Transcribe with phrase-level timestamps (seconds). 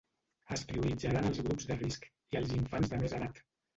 [0.55, 3.45] Es prioritzaran els grups de risc, i els infants de més edat.